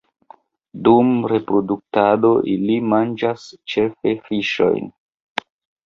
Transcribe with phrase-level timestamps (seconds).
[0.87, 4.95] Dum reproduktado ili manĝas ĉefe fiŝojn.